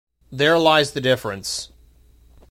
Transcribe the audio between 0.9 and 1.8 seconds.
the difference.